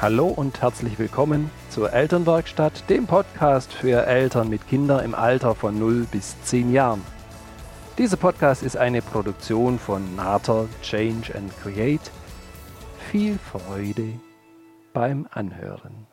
Hallo 0.00 0.28
und 0.28 0.62
herzlich 0.62 0.96
willkommen 1.00 1.50
zur 1.70 1.92
Elternwerkstatt, 1.92 2.88
dem 2.88 3.08
Podcast 3.08 3.72
für 3.72 4.06
Eltern 4.06 4.48
mit 4.48 4.68
Kindern 4.68 5.04
im 5.04 5.12
Alter 5.12 5.56
von 5.56 5.76
0 5.76 6.06
bis 6.12 6.40
10 6.44 6.72
Jahren. 6.72 7.02
Dieser 7.98 8.16
Podcast 8.16 8.62
ist 8.62 8.76
eine 8.76 9.02
Produktion 9.02 9.76
von 9.76 10.14
Nater 10.14 10.68
Change 10.82 11.34
and 11.34 11.52
Create. 11.60 12.12
Viel 13.10 13.38
Freude 13.38 14.20
beim 14.92 15.26
Anhören. 15.32 16.06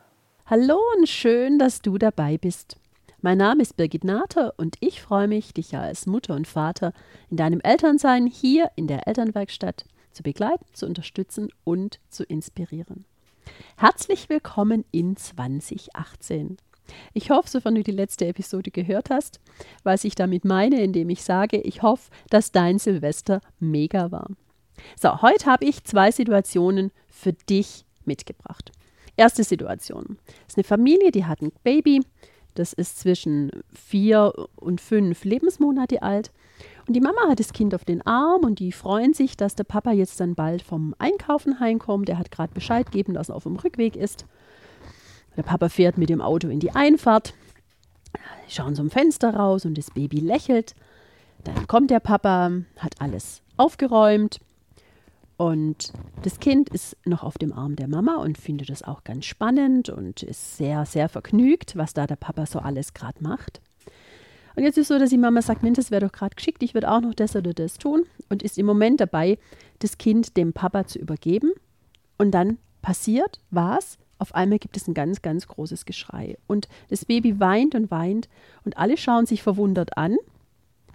Hallo 0.47 0.79
und 0.97 1.07
schön, 1.07 1.59
dass 1.59 1.83
du 1.83 1.99
dabei 1.99 2.39
bist. 2.39 2.77
Mein 3.21 3.37
Name 3.37 3.61
ist 3.61 3.77
Birgit 3.77 4.03
Nater 4.03 4.55
und 4.57 4.77
ich 4.79 4.99
freue 4.99 5.27
mich, 5.27 5.53
dich 5.53 5.77
als 5.77 6.07
Mutter 6.07 6.33
und 6.33 6.47
Vater 6.47 6.91
in 7.29 7.37
deinem 7.37 7.61
Elternsein 7.61 8.25
hier 8.25 8.71
in 8.75 8.87
der 8.87 9.07
Elternwerkstatt 9.07 9.85
zu 10.11 10.23
begleiten, 10.23 10.65
zu 10.73 10.87
unterstützen 10.87 11.49
und 11.63 11.99
zu 12.09 12.23
inspirieren. 12.23 13.05
Herzlich 13.77 14.29
willkommen 14.29 14.85
in 14.91 15.17
2018. 15.17 16.57
Ich 17.13 17.29
hoffe, 17.29 17.49
sofern 17.49 17.75
du 17.75 17.83
die 17.83 17.91
letzte 17.91 18.27
Episode 18.27 18.71
gehört 18.71 19.09
hast, 19.09 19.39
was 19.83 20.03
ich 20.03 20.15
damit 20.15 20.45
meine, 20.45 20.81
indem 20.81 21.09
ich 21.09 21.23
sage, 21.23 21.57
ich 21.57 21.81
hoffe, 21.81 22.11
dass 22.29 22.51
dein 22.51 22.79
Silvester 22.79 23.41
mega 23.59 24.11
war. 24.11 24.29
So, 24.99 25.21
heute 25.21 25.45
habe 25.45 25.65
ich 25.65 25.83
zwei 25.83 26.11
Situationen 26.11 26.91
für 27.07 27.33
dich 27.33 27.85
mitgebracht. 28.05 28.71
Erste 29.17 29.43
Situation. 29.43 30.17
Es 30.47 30.53
ist 30.53 30.57
eine 30.57 30.63
Familie, 30.65 31.11
die 31.11 31.25
hat 31.25 31.41
ein 31.41 31.51
Baby. 31.63 32.01
Das 32.53 32.73
ist 32.73 32.99
zwischen 32.99 33.51
vier 33.73 34.33
und 34.55 34.81
fünf 34.81 35.23
Lebensmonate 35.23 36.01
alt. 36.01 36.31
Und 36.87 36.93
die 36.93 37.01
Mama 37.01 37.27
hat 37.27 37.39
das 37.39 37.53
Kind 37.53 37.73
auf 37.73 37.83
den 37.83 38.05
Arm 38.05 38.43
und 38.43 38.59
die 38.59 38.71
freuen 38.71 39.13
sich, 39.13 39.35
dass 39.35 39.55
der 39.55 39.63
Papa 39.63 39.91
jetzt 39.91 40.19
dann 40.19 40.35
bald 40.35 40.61
vom 40.61 40.93
Einkaufen 40.99 41.59
heimkommt. 41.59 42.07
Der 42.07 42.19
hat 42.19 42.29
gerade 42.29 42.53
Bescheid 42.53 42.91
gegeben, 42.91 43.15
dass 43.15 43.29
er 43.29 43.35
auf 43.35 43.43
dem 43.43 43.55
Rückweg 43.55 43.95
ist. 43.95 44.25
Der 45.35 45.43
Papa 45.43 45.69
fährt 45.69 45.97
mit 45.97 46.09
dem 46.09 46.21
Auto 46.21 46.47
in 46.47 46.59
die 46.59 46.71
Einfahrt. 46.71 47.33
Die 48.47 48.53
schauen 48.53 48.75
zum 48.75 48.91
Fenster 48.91 49.35
raus 49.35 49.65
und 49.65 49.77
das 49.77 49.91
Baby 49.91 50.19
lächelt. 50.19 50.75
Dann 51.43 51.67
kommt 51.67 51.89
der 51.89 51.99
Papa, 51.99 52.51
hat 52.77 53.01
alles 53.01 53.41
aufgeräumt. 53.57 54.39
Und 55.37 55.91
das 56.21 56.39
Kind 56.39 56.69
ist 56.69 56.95
noch 57.03 57.23
auf 57.23 57.37
dem 57.37 57.51
Arm 57.51 57.75
der 57.75 57.89
Mama 57.89 58.17
und 58.17 58.37
findet 58.37 58.69
das 58.69 58.83
auch 58.83 59.03
ganz 59.03 59.25
spannend 59.25 59.89
und 59.89 60.23
ist 60.23 60.57
sehr, 60.57 60.85
sehr 60.85 61.09
vergnügt, 61.09 61.75
was 61.75 61.93
da 61.93 62.07
der 62.07 62.15
Papa 62.15 62.45
so 62.45 62.59
alles 62.59 62.93
gerade 62.93 63.21
macht. 63.21 63.59
Und 64.55 64.63
jetzt 64.63 64.77
ist 64.77 64.83
es 64.83 64.87
so, 64.87 64.99
dass 64.99 65.09
die 65.09 65.17
Mama 65.17 65.41
sagt, 65.41 65.63
Mensch, 65.63 65.77
das 65.77 65.91
wäre 65.91 66.05
doch 66.05 66.11
gerade 66.11 66.35
geschickt, 66.35 66.63
ich 66.63 66.73
würde 66.73 66.89
auch 66.89 67.01
noch 67.01 67.13
das 67.13 67.35
oder 67.35 67.53
das 67.53 67.77
tun 67.77 68.05
und 68.29 68.41
ist 68.41 68.57
im 68.57 68.65
Moment 68.65 69.01
dabei, 69.01 69.37
das 69.79 69.97
Kind 69.97 70.37
dem 70.37 70.53
Papa 70.53 70.85
zu 70.85 70.97
übergeben. 70.99 71.51
Und 72.17 72.31
dann 72.31 72.57
passiert 72.81 73.41
was? 73.51 73.97
Auf 74.17 74.33
einmal 74.33 74.59
gibt 74.59 74.77
es 74.77 74.87
ein 74.87 74.93
ganz, 74.93 75.21
ganz 75.21 75.47
großes 75.47 75.85
Geschrei. 75.85 76.37
Und 76.47 76.69
das 76.89 77.05
Baby 77.05 77.39
weint 77.39 77.75
und 77.75 77.91
weint 77.91 78.29
und 78.63 78.77
alle 78.77 78.95
schauen 78.95 79.25
sich 79.25 79.43
verwundert 79.43 79.97
an, 79.97 80.15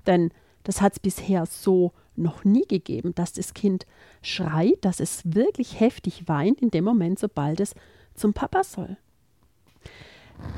denn 0.06 0.30
das 0.62 0.80
hat 0.80 0.94
es 0.94 1.00
bisher 1.00 1.44
so 1.46 1.92
noch 2.16 2.44
nie 2.44 2.66
gegeben, 2.66 3.14
dass 3.14 3.32
das 3.32 3.54
Kind 3.54 3.86
schreit, 4.22 4.78
dass 4.82 5.00
es 5.00 5.22
wirklich 5.24 5.80
heftig 5.80 6.28
weint 6.28 6.60
in 6.60 6.70
dem 6.70 6.84
Moment, 6.84 7.18
sobald 7.18 7.60
es 7.60 7.74
zum 8.14 8.32
Papa 8.32 8.64
soll. 8.64 8.96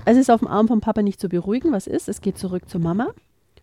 Es 0.05 0.17
ist 0.17 0.31
auf 0.31 0.41
dem 0.41 0.49
Arm 0.49 0.69
vom 0.69 0.81
Papa 0.81 1.03
nicht 1.03 1.21
zu 1.21 1.29
beruhigen, 1.29 1.73
was 1.73 1.87
ist? 1.87 2.09
Es 2.09 2.21
geht 2.21 2.39
zurück 2.39 2.69
zur 2.69 2.81
Mama. 2.81 3.15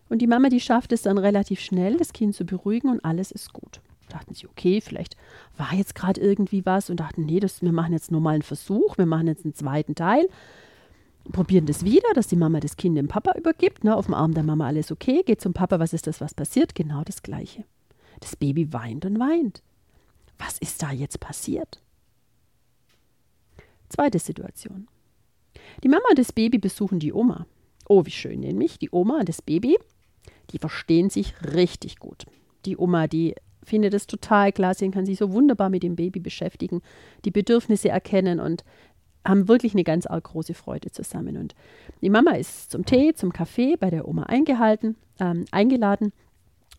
Und 0.08 0.18
die 0.20 0.26
Mama, 0.26 0.48
die 0.48 0.60
schafft 0.60 0.92
es 0.92 1.02
dann 1.02 1.18
relativ 1.18 1.60
schnell, 1.60 1.96
das 1.96 2.12
Kind 2.12 2.34
zu 2.34 2.44
beruhigen 2.44 2.90
und 2.90 3.04
alles 3.04 3.30
ist 3.30 3.52
gut. 3.52 3.80
Dachten 4.08 4.34
sie, 4.34 4.48
okay, 4.48 4.80
vielleicht 4.80 5.16
war 5.56 5.72
jetzt 5.72 5.94
gerade 5.94 6.20
irgendwie 6.20 6.66
was 6.66 6.90
und 6.90 6.98
dachten, 6.98 7.26
nee, 7.26 7.40
das, 7.40 7.62
wir 7.62 7.72
machen 7.72 7.92
jetzt 7.92 8.10
nur 8.10 8.20
mal 8.20 8.34
einen 8.34 8.42
Versuch, 8.42 8.98
wir 8.98 9.06
machen 9.06 9.28
jetzt 9.28 9.44
einen 9.44 9.54
zweiten 9.54 9.94
Teil. 9.94 10.28
Probieren 11.30 11.66
das 11.66 11.84
wieder, 11.84 12.08
dass 12.14 12.26
die 12.26 12.36
Mama 12.36 12.58
das 12.58 12.76
Kind 12.76 12.96
dem 12.96 13.06
Papa 13.06 13.34
übergibt. 13.38 13.84
Ne, 13.84 13.94
auf 13.94 14.06
dem 14.06 14.14
Arm 14.14 14.34
der 14.34 14.42
Mama 14.42 14.66
alles 14.66 14.90
okay, 14.90 15.22
geht 15.24 15.40
zum 15.40 15.52
Papa, 15.52 15.78
was 15.78 15.92
ist 15.92 16.06
das, 16.06 16.20
was 16.20 16.34
passiert? 16.34 16.74
Genau 16.74 17.02
das 17.04 17.22
Gleiche. 17.22 17.64
Das 18.18 18.34
Baby 18.34 18.72
weint 18.72 19.04
und 19.04 19.20
weint. 19.20 19.62
Was 20.38 20.58
ist 20.58 20.82
da 20.82 20.90
jetzt 20.90 21.20
passiert? 21.20 21.80
Zweite 23.90 24.18
Situation. 24.18 24.88
Die 25.82 25.88
Mama 25.88 26.04
und 26.10 26.18
das 26.18 26.32
Baby 26.32 26.58
besuchen 26.58 26.98
die 26.98 27.12
Oma. 27.12 27.46
Oh, 27.88 28.04
wie 28.04 28.10
schön, 28.10 28.40
nämlich 28.40 28.78
die 28.78 28.90
Oma 28.92 29.20
und 29.20 29.28
das 29.28 29.42
Baby, 29.42 29.78
die 30.50 30.58
verstehen 30.58 31.10
sich 31.10 31.34
richtig 31.54 31.98
gut. 31.98 32.26
Die 32.64 32.76
Oma, 32.76 33.06
die 33.06 33.34
findet 33.62 33.94
es 33.94 34.06
total 34.06 34.52
klasse 34.52 34.84
und 34.84 34.92
kann 34.92 35.06
sich 35.06 35.18
so 35.18 35.32
wunderbar 35.32 35.70
mit 35.70 35.82
dem 35.82 35.96
Baby 35.96 36.20
beschäftigen, 36.20 36.82
die 37.24 37.30
Bedürfnisse 37.30 37.88
erkennen 37.88 38.40
und 38.40 38.64
haben 39.26 39.48
wirklich 39.48 39.74
eine 39.74 39.84
ganz 39.84 40.06
arg 40.06 40.24
große 40.24 40.54
Freude 40.54 40.90
zusammen. 40.90 41.36
Und 41.36 41.54
die 42.00 42.10
Mama 42.10 42.32
ist 42.32 42.70
zum 42.70 42.84
Tee, 42.84 43.14
zum 43.14 43.32
Kaffee 43.32 43.76
bei 43.76 43.90
der 43.90 44.08
Oma 44.08 44.24
eingehalten, 44.24 44.96
ähm, 45.18 45.44
eingeladen. 45.50 46.12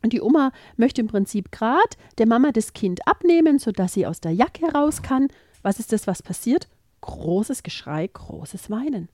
Und 0.03 0.13
die 0.13 0.21
Oma 0.21 0.51
möchte 0.77 1.01
im 1.01 1.07
Prinzip 1.07 1.51
gerade 1.51 1.95
der 2.17 2.27
Mama 2.27 2.51
das 2.51 2.73
Kind 2.73 3.07
abnehmen, 3.07 3.59
sodass 3.59 3.93
sie 3.93 4.07
aus 4.07 4.19
der 4.21 4.31
Jacke 4.31 4.65
raus 4.73 5.03
kann. 5.03 5.27
Was 5.61 5.79
ist 5.79 5.93
das, 5.93 6.07
was 6.07 6.23
passiert? 6.23 6.67
Großes 7.01 7.63
Geschrei, 7.63 8.07
großes 8.07 8.69
Weinen. 8.69 9.09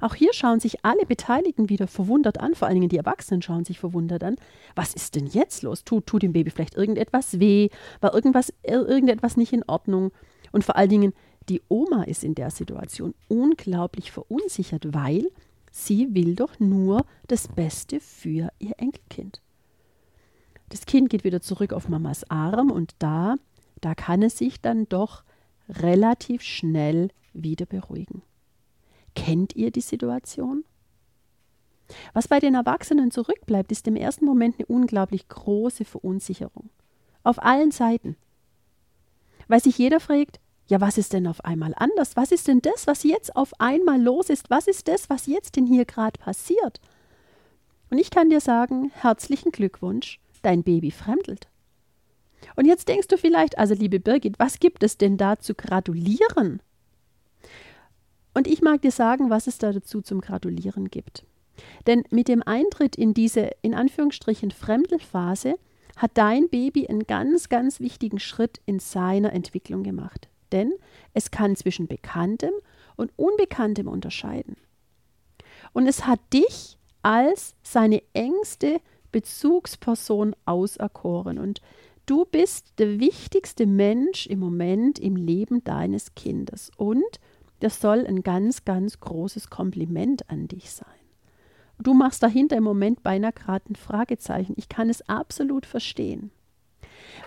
Auch 0.00 0.14
hier 0.14 0.32
schauen 0.32 0.60
sich 0.60 0.84
alle 0.84 1.06
Beteiligten 1.06 1.68
wieder 1.68 1.86
verwundert 1.86 2.40
an, 2.40 2.54
vor 2.54 2.66
allen 2.66 2.76
Dingen 2.76 2.88
die 2.88 2.96
Erwachsenen 2.96 3.42
schauen 3.42 3.64
sich 3.64 3.78
verwundert 3.78 4.24
an. 4.24 4.36
Was 4.74 4.94
ist 4.94 5.14
denn 5.14 5.26
jetzt 5.26 5.62
los? 5.62 5.84
Tut, 5.84 6.06
tut 6.06 6.22
dem 6.22 6.32
Baby 6.32 6.50
vielleicht 6.50 6.74
irgendetwas 6.74 7.38
weh? 7.38 7.68
War 8.00 8.14
irgendwas, 8.14 8.52
irgendetwas 8.62 9.36
nicht 9.36 9.52
in 9.52 9.62
Ordnung? 9.66 10.12
Und 10.52 10.64
vor 10.64 10.76
allen 10.76 10.90
Dingen, 10.90 11.12
die 11.48 11.62
Oma 11.68 12.02
ist 12.04 12.24
in 12.24 12.34
der 12.34 12.50
Situation 12.50 13.14
unglaublich 13.28 14.10
verunsichert, 14.10 14.92
weil 14.92 15.28
sie 15.70 16.14
will 16.14 16.34
doch 16.34 16.58
nur 16.58 17.04
das 17.28 17.48
Beste 17.48 18.00
für 18.00 18.50
ihr 18.58 18.72
Enkelkind. 18.78 19.40
Das 20.70 20.86
Kind 20.86 21.10
geht 21.10 21.22
wieder 21.22 21.40
zurück 21.40 21.72
auf 21.72 21.88
Mamas 21.88 22.28
Arm 22.28 22.72
und 22.72 22.94
da, 22.98 23.36
da 23.80 23.94
kann 23.94 24.22
es 24.22 24.38
sich 24.38 24.60
dann 24.60 24.88
doch 24.88 25.22
relativ 25.68 26.42
schnell 26.42 27.10
wieder 27.42 27.66
beruhigen. 27.66 28.22
Kennt 29.14 29.56
ihr 29.56 29.70
die 29.70 29.80
Situation? 29.80 30.64
Was 32.12 32.28
bei 32.28 32.40
den 32.40 32.54
Erwachsenen 32.54 33.10
zurückbleibt, 33.10 33.70
ist 33.72 33.86
im 33.86 33.96
ersten 33.96 34.24
Moment 34.24 34.56
eine 34.58 34.66
unglaublich 34.66 35.28
große 35.28 35.84
Verunsicherung. 35.84 36.70
Auf 37.22 37.42
allen 37.42 37.70
Seiten. 37.70 38.16
Weil 39.48 39.62
sich 39.62 39.78
jeder 39.78 40.00
fragt, 40.00 40.40
ja, 40.68 40.80
was 40.80 40.98
ist 40.98 41.12
denn 41.12 41.28
auf 41.28 41.44
einmal 41.44 41.74
anders? 41.76 42.16
Was 42.16 42.32
ist 42.32 42.48
denn 42.48 42.60
das, 42.60 42.86
was 42.86 43.04
jetzt 43.04 43.36
auf 43.36 43.52
einmal 43.60 44.02
los 44.02 44.30
ist? 44.30 44.50
Was 44.50 44.66
ist 44.66 44.88
das, 44.88 45.08
was 45.08 45.26
jetzt 45.26 45.56
denn 45.56 45.66
hier 45.66 45.84
gerade 45.84 46.18
passiert? 46.18 46.80
Und 47.90 47.98
ich 47.98 48.10
kann 48.10 48.30
dir 48.30 48.40
sagen, 48.40 48.90
herzlichen 48.94 49.52
Glückwunsch, 49.52 50.18
dein 50.42 50.64
Baby 50.64 50.90
fremdelt. 50.90 51.48
Und 52.56 52.66
jetzt 52.66 52.88
denkst 52.88 53.08
du 53.08 53.16
vielleicht, 53.16 53.58
also 53.58 53.74
liebe 53.74 54.00
Birgit, 54.00 54.38
was 54.38 54.58
gibt 54.58 54.82
es 54.82 54.98
denn 54.98 55.16
da 55.16 55.38
zu 55.38 55.54
gratulieren? 55.54 56.60
Und 58.36 58.46
ich 58.46 58.60
mag 58.60 58.82
dir 58.82 58.90
sagen, 58.90 59.30
was 59.30 59.46
es 59.46 59.56
da 59.56 59.72
dazu 59.72 60.02
zum 60.02 60.20
Gratulieren 60.20 60.90
gibt. 60.90 61.24
Denn 61.86 62.04
mit 62.10 62.28
dem 62.28 62.42
Eintritt 62.42 62.94
in 62.94 63.14
diese, 63.14 63.52
in 63.62 63.74
Anführungsstrichen, 63.74 64.50
Fremdelphase 64.50 65.54
hat 65.96 66.10
dein 66.12 66.50
Baby 66.50 66.86
einen 66.86 67.06
ganz, 67.06 67.48
ganz 67.48 67.80
wichtigen 67.80 68.18
Schritt 68.18 68.60
in 68.66 68.78
seiner 68.78 69.32
Entwicklung 69.32 69.84
gemacht. 69.84 70.28
Denn 70.52 70.74
es 71.14 71.30
kann 71.30 71.56
zwischen 71.56 71.88
Bekanntem 71.88 72.50
und 72.96 73.10
Unbekanntem 73.16 73.88
unterscheiden. 73.88 74.58
Und 75.72 75.86
es 75.86 76.06
hat 76.06 76.20
dich 76.34 76.76
als 77.00 77.54
seine 77.62 78.02
engste 78.12 78.82
Bezugsperson 79.12 80.36
auserkoren. 80.44 81.38
Und 81.38 81.62
du 82.04 82.26
bist 82.26 82.74
der 82.76 83.00
wichtigste 83.00 83.64
Mensch 83.64 84.26
im 84.26 84.40
Moment 84.40 84.98
im 84.98 85.16
Leben 85.16 85.64
deines 85.64 86.14
Kindes. 86.14 86.70
Und 86.76 87.18
das 87.60 87.80
soll 87.80 88.06
ein 88.06 88.22
ganz, 88.22 88.64
ganz 88.64 89.00
großes 89.00 89.50
Kompliment 89.50 90.28
an 90.30 90.48
dich 90.48 90.70
sein. 90.70 90.88
Du 91.78 91.94
machst 91.94 92.22
dahinter 92.22 92.56
im 92.56 92.64
Moment 92.64 93.02
beinahe 93.02 93.32
gerade 93.32 93.70
ein 93.70 93.76
Fragezeichen. 93.76 94.54
Ich 94.56 94.68
kann 94.68 94.88
es 94.88 95.06
absolut 95.08 95.66
verstehen. 95.66 96.30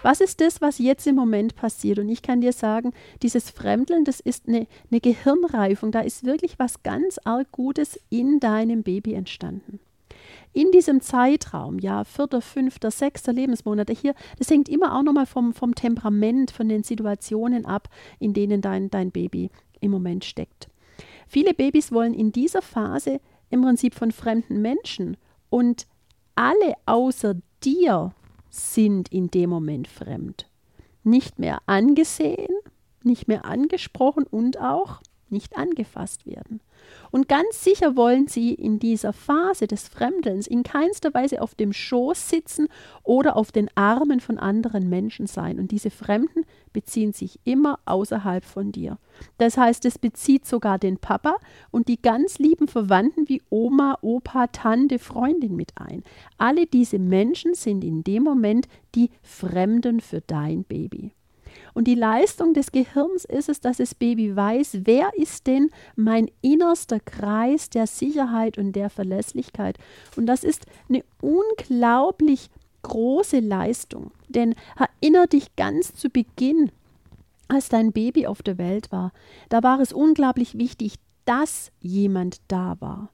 Was 0.02 0.22
ist 0.22 0.42
das, 0.42 0.62
was 0.62 0.80
jetzt 0.80 1.06
im 1.08 1.16
Moment 1.16 1.56
passiert? 1.56 2.00
Und 2.00 2.10
ich 2.10 2.22
kann 2.22 2.42
dir 2.42 2.54
sagen, 2.54 2.94
dieses 3.22 3.50
Fremdeln, 3.50 4.06
das 4.06 4.20
ist 4.20 4.48
eine, 4.48 4.68
eine 4.90 5.02
Gehirnreifung. 5.02 5.92
Da 5.92 6.02
ist 6.02 6.26
wirklich 6.26 6.58
was 6.58 6.84
ganz 6.84 7.20
arg 7.24 7.52
Gutes 7.52 8.00
in 8.10 8.40
deinem 8.40 8.84
Baby 8.84 9.14
entstanden. 9.14 9.80
In 10.52 10.72
diesem 10.72 11.02
Zeitraum, 11.02 11.78
ja, 11.80 12.04
vierter, 12.04 12.42
fünfter, 12.42 12.90
sechster 12.90 13.34
Lebensmonate, 13.34 13.94
hier, 13.94 14.16
das 14.40 14.50
hängt 14.50 14.68
immer 14.68 14.98
auch 14.98 15.04
nochmal 15.04 15.28
vom, 15.28 15.54
vom 15.54 15.76
Temperament, 15.76 16.50
von 16.50 16.68
den 16.68 16.84
Situationen 16.84 17.66
ab, 17.66 17.88
in 18.20 18.34
denen 18.34 18.62
dein, 18.62 18.90
dein 18.90 19.12
Baby 19.12 19.52
im 19.80 19.92
Moment 19.92 20.26
steckt. 20.26 20.70
Viele 21.28 21.54
Babys 21.54 21.92
wollen 21.92 22.14
in 22.14 22.32
dieser 22.32 22.62
Phase 22.62 23.20
im 23.50 23.62
Prinzip 23.62 23.94
von 23.94 24.12
fremden 24.12 24.62
Menschen 24.62 25.18
und 25.50 25.88
alle 26.36 26.74
außer 26.86 27.36
dir 27.64 28.14
sind 28.50 29.10
in 29.10 29.30
dem 29.30 29.50
Moment 29.50 29.88
fremd. 29.88 30.50
Nicht 31.04 31.40
mehr 31.40 31.62
angesehen, 31.66 32.54
nicht 33.04 33.28
mehr 33.28 33.46
angesprochen 33.46 34.26
und 34.26 34.60
auch 34.60 35.02
nicht 35.30 35.58
angefasst 35.58 36.26
werden. 36.26 36.62
Und 37.12 37.28
ganz 37.28 37.64
sicher 37.64 37.96
wollen 37.96 38.28
sie 38.28 38.54
in 38.54 38.80
dieser 38.80 39.14
Phase 39.14 39.68
des 39.68 39.88
Fremdelns 39.88 40.48
in 40.48 40.64
keinster 40.64 41.14
Weise 41.14 41.42
auf 41.42 41.56
dem 41.56 41.74
Schoß 41.74 42.30
sitzen 42.30 42.68
oder 43.04 43.36
auf 43.36 43.52
den 43.52 43.70
Armen 43.76 44.20
von 44.20 44.38
anderen 44.38 44.90
Menschen 44.90 45.28
sein. 45.28 45.60
Und 45.60 45.72
diese 45.72 45.90
Fremden 45.90 46.46
beziehen 46.74 47.14
sich 47.14 47.40
immer 47.44 47.80
außerhalb 47.86 48.44
von 48.44 48.72
dir. 48.72 48.98
Das 49.38 49.58
heißt, 49.58 49.86
es 49.86 49.98
bezieht 49.98 50.46
sogar 50.46 50.80
den 50.80 50.98
Papa 50.98 51.36
und 51.72 51.88
die 51.88 52.02
ganz 52.02 52.40
lieben 52.40 52.68
Verwandten 52.68 53.28
wie 53.28 53.42
Oma, 53.50 53.98
Opa, 54.02 54.48
Tante, 54.48 55.00
Freundin 55.00 55.56
mit 55.56 55.72
ein. 55.76 56.04
Alle 56.38 56.66
diese 56.66 57.00
Menschen 57.00 57.54
sind 57.54 57.84
in 57.84 58.04
dem 58.04 58.24
Moment 58.24 58.68
die 58.96 59.10
Fremden 59.22 60.00
für 60.00 60.22
dein 60.22 60.64
Baby. 60.64 61.14
Und 61.80 61.86
die 61.86 61.96
Leistung 61.96 62.54
des 62.54 62.74
Gehirns 62.74 63.24
ist 63.24 63.48
es, 63.48 63.62
dass 63.62 63.78
das 63.78 63.96
Baby 63.96 64.36
weiß, 64.36 64.80
wer 64.84 65.12
ist 65.16 65.48
denn 65.48 65.70
mein 65.96 66.30
innerster 66.42 67.00
Kreis 67.00 67.70
der 67.70 67.88
Sicherheit 67.88 68.58
und 68.58 68.74
der 68.74 68.90
Verlässlichkeit. 68.90 69.78
Und 70.18 70.26
das 70.26 70.44
ist 70.44 70.66
eine 70.90 71.06
unglaublich 71.22 72.50
große 72.82 73.40
Leistung. 73.40 74.12
Denn 74.28 74.56
erinnere 74.78 75.30
dich 75.30 75.56
ganz 75.56 75.94
zu 75.94 76.10
Beginn, 76.10 76.70
als 77.48 77.70
dein 77.70 77.94
Baby 77.94 78.28
auf 78.28 78.44
der 78.44 78.58
Welt 78.58 78.92
war, 78.92 79.14
da 79.48 79.64
war 79.64 79.80
es 79.80 79.94
unglaublich 79.94 80.58
wichtig, 80.58 80.96
dass 81.24 81.72
jemand 81.80 82.42
da 82.50 82.76
war. 82.82 83.10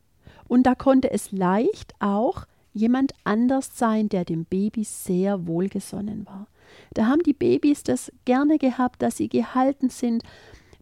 Und 0.48 0.64
da 0.64 0.74
konnte 0.74 1.12
es 1.12 1.32
leicht 1.32 1.94
auch 2.00 2.48
jemand 2.74 3.14
anders 3.26 3.78
sein, 3.78 4.10
der 4.10 4.26
dem 4.26 4.46
Baby 4.46 4.86
sehr 4.86 5.46
wohlgesonnen 5.46 6.26
war. 6.26 6.48
Da 6.94 7.08
haben 7.08 7.24
die 7.24 7.34
Babys 7.34 7.84
das 7.84 8.12
gerne 8.26 8.58
gehabt, 8.58 9.02
dass 9.02 9.18
sie 9.18 9.30
gehalten 9.30 9.90
sind, 9.90 10.24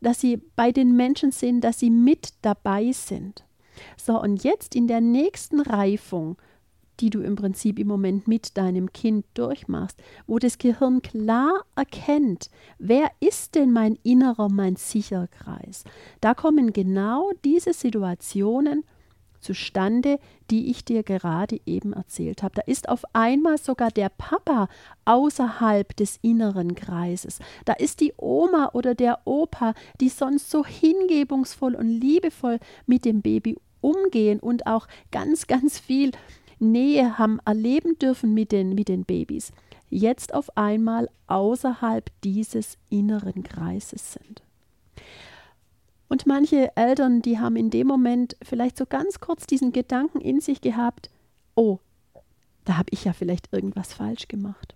dass 0.02 0.20
sie 0.20 0.42
bei 0.56 0.72
den 0.72 0.96
Menschen 0.96 1.32
sind, 1.32 1.62
dass 1.62 1.80
sie 1.80 1.90
mit 1.90 2.34
dabei 2.42 2.92
sind. 2.92 3.44
So, 3.98 4.22
und 4.22 4.44
jetzt 4.44 4.76
in 4.76 4.88
der 4.88 5.02
nächsten 5.02 5.62
Reifung, 5.62 6.38
die 7.00 7.10
du 7.10 7.22
im 7.22 7.36
Prinzip 7.36 7.80
im 7.80 7.88
Moment 7.88 8.28
mit 8.28 8.56
deinem 8.58 8.94
Kind 8.94 9.26
durchmachst, 9.34 9.98
wo 10.28 10.38
das 10.38 10.58
Gehirn 10.58 11.02
klar 11.02 11.66
erkennt, 11.76 12.50
wer 12.78 13.12
ist 13.20 13.56
denn 13.56 13.72
mein 13.72 13.98
innerer, 14.04 14.50
mein 14.50 14.76
Sicherkreis, 14.76 15.86
da 16.22 16.34
kommen 16.34 16.72
genau 16.72 17.32
diese 17.44 17.74
Situationen, 17.74 18.84
zustande, 19.44 20.20
die 20.50 20.72
ich 20.72 20.86
dir 20.86 21.04
gerade 21.04 21.60
eben 21.66 21.94
erzählt 21.94 22.42
habe. 22.42 22.56
Da 22.56 22.62
ist 22.64 22.90
auf 22.90 23.04
einmal 23.14 23.58
sogar 23.58 23.92
der 23.92 24.10
Papa 24.10 24.70
außerhalb 25.06 25.96
des 25.96 26.18
inneren 26.22 26.76
Kreises. 26.76 27.40
Da 27.66 27.74
ist 27.74 28.02
die 28.02 28.14
Oma 28.18 28.72
oder 28.74 28.96
der 28.96 29.20
Opa, 29.26 29.74
die 30.02 30.10
sonst 30.10 30.50
so 30.50 30.66
hingebungsvoll 30.66 31.76
und 31.76 31.88
liebevoll 31.88 32.60
mit 32.88 33.06
dem 33.06 33.22
Baby 33.22 33.58
umgehen 33.82 34.40
und 34.40 34.66
auch 34.66 34.88
ganz, 35.12 35.48
ganz 35.48 35.78
viel 35.78 36.12
Nähe 36.60 37.18
haben 37.18 37.40
erleben 37.46 38.00
dürfen 38.00 38.34
mit 38.34 38.52
den, 38.52 38.74
mit 38.74 38.88
den 38.88 39.04
Babys, 39.04 39.52
jetzt 39.90 40.34
auf 40.34 40.58
einmal 40.58 41.10
außerhalb 41.28 42.10
dieses 42.24 42.78
inneren 42.90 43.44
Kreises 43.44 44.14
sind. 44.14 44.42
Und 46.14 46.28
manche 46.28 46.78
Eltern, 46.78 47.24
die 47.24 47.40
haben 47.40 47.56
in 47.56 47.72
dem 47.72 47.88
Moment 47.88 48.38
vielleicht 48.44 48.78
so 48.78 48.86
ganz 48.86 49.20
kurz 49.20 49.48
diesen 49.48 49.72
Gedanken 49.72 50.22
in 50.22 50.42
sich 50.42 50.62
gehabt, 50.62 51.10
oh, 51.56 51.80
da 52.66 52.78
habe 52.78 52.90
ich 52.92 53.06
ja 53.06 53.14
vielleicht 53.14 53.52
irgendwas 53.52 53.96
falsch 53.96 54.28
gemacht. 54.28 54.76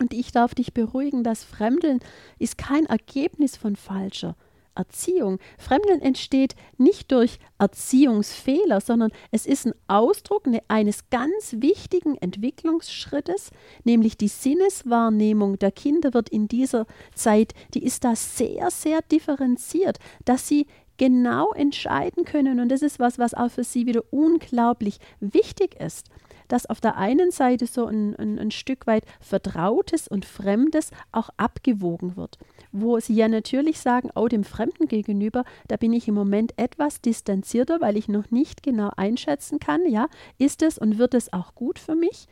Und 0.00 0.14
ich 0.14 0.32
darf 0.32 0.54
dich 0.54 0.72
beruhigen, 0.72 1.22
das 1.22 1.44
Fremdeln 1.44 2.00
ist 2.38 2.56
kein 2.56 2.86
Ergebnis 2.86 3.58
von 3.58 3.76
falscher 3.76 4.36
Erziehung. 4.78 5.38
Fremdeln 5.58 6.00
entsteht 6.00 6.54
nicht 6.78 7.12
durch 7.12 7.38
Erziehungsfehler, 7.58 8.80
sondern 8.80 9.10
es 9.30 9.44
ist 9.44 9.66
ein 9.66 9.74
Ausdruck 9.88 10.46
ne, 10.46 10.62
eines 10.68 11.10
ganz 11.10 11.56
wichtigen 11.58 12.16
Entwicklungsschrittes, 12.16 13.50
nämlich 13.84 14.16
die 14.16 14.28
Sinneswahrnehmung 14.28 15.58
der 15.58 15.72
Kinder 15.72 16.14
wird 16.14 16.28
in 16.28 16.48
dieser 16.48 16.86
Zeit, 17.14 17.52
die 17.74 17.84
ist 17.84 18.04
da 18.04 18.14
sehr, 18.16 18.70
sehr 18.70 19.02
differenziert, 19.02 19.98
dass 20.24 20.48
sie 20.48 20.66
genau 20.96 21.52
entscheiden 21.52 22.24
können. 22.24 22.60
Und 22.60 22.70
das 22.70 22.82
ist 22.82 22.98
was, 22.98 23.18
was 23.18 23.34
auch 23.34 23.50
für 23.50 23.64
sie 23.64 23.86
wieder 23.86 24.02
unglaublich 24.10 24.98
wichtig 25.20 25.80
ist 25.80 26.06
dass 26.48 26.66
auf 26.66 26.80
der 26.80 26.96
einen 26.96 27.30
Seite 27.30 27.66
so 27.66 27.86
ein, 27.86 28.16
ein, 28.16 28.38
ein, 28.38 28.50
Stück 28.50 28.86
weit 28.86 29.04
Vertrautes 29.20 30.08
und 30.08 30.24
Fremdes 30.24 30.90
auch 31.12 31.30
abgewogen 31.36 32.16
wird 32.16 32.38
wo 32.72 32.98
sie 33.00 33.14
ja 33.14 33.28
natürlich 33.28 33.80
sagen, 33.80 34.10
oh, 34.14 34.28
dem 34.28 34.44
Fremden 34.44 34.88
gegenüber, 34.88 35.44
da 35.68 35.76
bin 35.76 35.92
ich 35.92 36.08
im 36.08 36.14
Moment 36.14 36.52
etwas 36.56 37.00
distanzierter, 37.00 37.80
weil 37.80 37.96
ich 37.96 38.08
noch 38.08 38.30
nicht 38.30 38.62
genau 38.62 38.90
einschätzen 38.96 39.58
kann, 39.58 39.86
ja, 39.88 40.08
ist 40.38 40.62
es 40.62 40.78
und 40.78 40.98
wird 40.98 41.14
es 41.14 41.32
auch 41.32 41.54
gut 41.54 41.78
für 41.78 41.94
mich? 41.94 42.28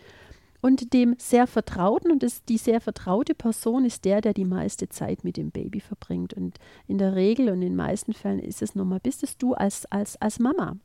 Und 0.62 0.92
dem 0.94 1.14
sehr 1.18 1.46
Vertrauten, 1.46 2.10
und 2.10 2.22
das, 2.22 2.44
die 2.44 2.58
sehr 2.58 2.80
vertraute 2.80 3.34
Person 3.34 3.84
ist 3.84 4.04
der, 4.04 4.20
der 4.20 4.34
die 4.34 4.44
meiste 4.44 4.88
Zeit 4.88 5.22
mit 5.22 5.36
dem 5.36 5.50
Baby 5.50 5.80
verbringt. 5.80 6.34
Und 6.34 6.58
in 6.88 6.98
der 6.98 7.14
Regel 7.14 7.50
und 7.50 7.56
in 7.56 7.68
den 7.68 7.76
meisten 7.76 8.14
Fällen 8.14 8.40
ist 8.40 8.62
es 8.62 8.74
nun 8.74 8.88
mal, 8.88 8.98
bist 8.98 9.22
es 9.22 9.36
du 9.36 9.54
als, 9.54 9.86
als, 9.92 10.20
als 10.20 10.40
Mama. 10.40 10.76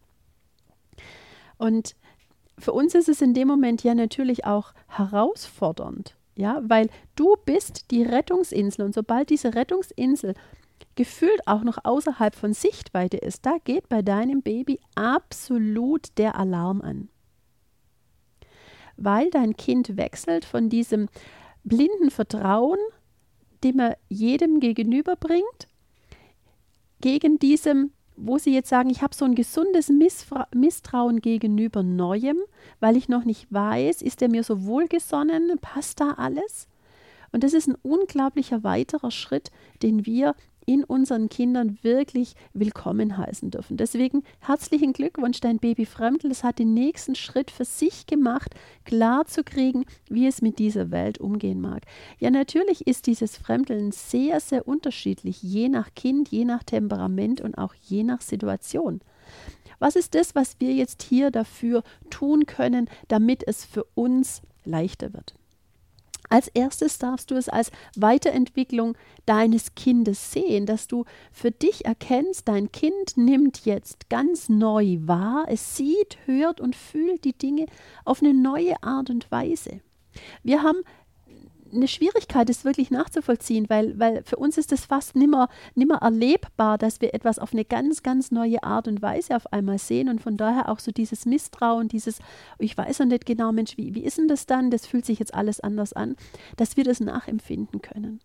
Und 1.57 1.95
für 2.62 2.74
uns 2.74 2.96
ist 2.96 3.10
es 3.10 3.22
in 3.22 3.34
dem 3.34 3.48
Moment 3.48 3.84
ja 3.84 3.96
natürlich 3.96 4.46
auch 4.46 4.74
herausfordernd, 4.88 6.16
ja, 6.36 6.62
weil 6.63 6.90
du 7.16 7.36
bist 7.46 7.92
die 7.92 8.04
Rettungsinsel 8.04 8.86
und 8.86 8.94
sobald 8.94 9.30
diese 9.30 9.56
Rettungsinsel 9.56 10.36
gefühlt 10.96 11.48
auch 11.48 11.63
noch 11.63 11.80
außerhalb 11.84 12.36
von 12.36 12.54
Sichtweite 12.54 13.18
ist, 13.18 13.46
da 13.46 13.58
geht 13.63 13.90
bei 13.90 14.02
deinem 14.02 14.42
Baby 14.42 14.80
absolut 14.96 16.18
der 16.18 16.36
Alarm 16.36 16.81
an. 16.81 17.10
Weil 18.98 19.30
dein 19.30 19.56
Kind 19.56 19.98
wechselt 19.98 20.46
von 20.46 20.69
diesem 20.69 21.07
blinden 21.64 22.12
Vertrauen, 22.12 22.80
dem 23.64 23.80
er 23.80 23.98
jedem 24.10 24.60
gegenüberbringt, 24.60 25.68
gegen 27.00 27.40
diesem 27.40 27.92
wo 28.23 28.38
sie 28.38 28.53
jetzt 28.53 28.69
sagen, 28.69 28.89
ich 28.89 29.01
habe 29.01 29.15
so 29.15 29.25
ein 29.25 29.35
gesundes 29.35 29.89
Missfra 29.89 30.47
Misstrauen 30.53 31.21
gegenüber 31.21 31.83
Neuem, 31.83 32.38
weil 32.79 32.97
ich 32.97 33.09
noch 33.09 33.25
nicht 33.25 33.51
weiß, 33.51 34.01
ist 34.01 34.21
er 34.21 34.30
mir 34.30 34.44
so 34.44 34.66
wohlgesonnen, 34.66 35.57
passt 35.59 35.99
da 35.99 36.13
alles? 36.13 36.68
Und 37.31 37.44
das 37.44 37.54
ist 37.54 37.68
ein 37.68 37.78
unglaublicher 37.81 38.63
weiterer 38.63 39.11
Schritt, 39.11 39.51
den 39.81 40.06
wir 40.06 40.35
in 40.71 40.85
unseren 40.85 41.28
Kindern 41.28 41.78
wirklich 41.81 42.33
willkommen 42.54 43.18
heißen 43.18 43.51
dürfen. 43.51 43.75
Deswegen 43.75 44.23
herzlichen 44.40 44.94
Glückwunsch, 44.94 45.42
dein 45.42 45.57
Baby 45.57 45.85
Fremdel. 45.85 46.31
Es 46.31 46.45
hat 46.45 46.59
den 46.59 46.73
nächsten 46.73 47.16
Schritt 47.16 47.51
für 47.51 47.66
sich 47.66 48.06
gemacht, 48.06 48.56
klar 48.85 49.25
zu 49.25 49.44
kriegen, 49.44 49.83
wie 50.07 50.28
es 50.28 50.42
mit 50.42 50.59
dieser 50.59 50.90
Welt 50.90 51.18
umgehen 51.18 51.59
mag. 51.59 51.83
Ja, 52.19 52.31
natürlich 52.31 52.87
ist 52.87 53.07
dieses 53.07 53.35
Fremdeln 53.35 53.92
sehr, 53.92 54.40
sehr 54.40 54.66
unterschiedlich, 54.66 55.44
je 55.44 55.68
nach 55.68 55.94
Kind, 55.94 56.30
je 56.30 56.45
nach 56.45 56.63
Temperament 56.63 57.42
und 57.42 57.57
auch 57.57 57.73
je 57.73 58.04
nach 58.04 58.21
Situation. 58.21 59.01
Was 59.80 59.97
ist 59.97 60.16
das, 60.16 60.35
was 60.35 60.56
wir 60.59 60.73
jetzt 60.73 61.04
hier 61.04 61.31
dafür 61.31 61.83
tun 62.09 62.45
können, 62.45 62.90
damit 63.09 63.45
es 63.45 63.66
für 63.66 63.83
uns 63.94 64.42
leichter 64.63 65.13
wird? 65.13 65.35
Als 66.31 66.47
erstes 66.47 66.97
darfst 66.97 67.30
du 67.30 67.35
es 67.35 67.50
als 67.50 67.71
Weiterentwicklung 67.97 68.97
deines 69.26 69.76
Kindes 69.76 70.31
sehen, 70.31 70.66
dass 70.66 70.88
du 70.88 71.04
für 71.33 71.52
dich 71.52 71.83
erkennst, 71.83 72.47
dein 72.47 72.71
Kind 72.71 73.18
nimmt 73.18 73.66
jetzt 73.66 74.09
ganz 74.09 74.47
neu 74.47 75.00
wahr, 75.02 75.45
es 75.50 75.76
sieht, 75.76 76.19
hört 76.26 76.61
und 76.61 76.78
fühlt 76.78 77.26
die 77.26 77.38
Dinge 77.38 77.66
auf 78.06 78.21
eine 78.21 78.33
neue 78.33 78.81
Art 78.81 79.09
und 79.09 79.30
Weise. 79.30 79.81
Wir 80.42 80.64
haben 80.64 80.83
eine 81.73 81.87
Schwierigkeit, 81.87 82.49
das 82.49 82.66
wirklich 82.66 82.92
nachzuvollziehen, 82.92 83.69
weil, 83.69 83.99
weil 83.99 84.23
für 84.23 84.37
uns 84.37 84.57
ist 84.57 84.71
es 84.71 84.85
fast 84.85 85.16
nimmer, 85.16 85.49
nimmer 85.75 85.97
erlebbar, 86.01 86.78
dass 86.78 87.01
wir 87.01 87.13
etwas 87.13 87.40
auf 87.40 87.54
eine 87.54 87.66
ganz, 87.66 88.04
ganz 88.04 88.31
neue 88.31 88.63
Art 88.63 88.87
und 88.87 89.01
Weise 89.01 89.35
auf 89.35 89.51
einmal 89.51 89.78
sehen 89.78 90.09
und 90.09 90.21
von 90.21 90.37
daher 90.37 90.69
auch 90.69 90.80
so 90.80 90.92
dieses 90.92 91.25
Misstrauen, 91.25 91.87
dieses, 91.87 92.19
ich 92.59 92.78
weiß 92.78 92.99
ja 92.99 93.06
nicht 93.06 93.25
genau, 93.25 93.51
Mensch, 93.51 93.78
wie, 93.78 93.95
wie 93.95 94.04
ist 94.04 94.18
denn 94.18 94.28
das 94.28 94.45
dann? 94.45 94.71
Das 94.71 94.85
fühlt 94.85 95.06
sich 95.06 95.19
jetzt 95.19 95.33
alles 95.33 95.59
anders 95.59 95.94
an, 95.94 96.16
dass 96.57 96.78
wir 96.78 96.83
das 96.83 96.99
nachempfinden 96.99 97.81
können. 97.81 98.19